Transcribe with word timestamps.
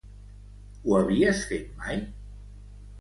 Ho 0.85 0.95
havies 1.01 1.43
fet 1.53 1.69
mai? 1.83 2.01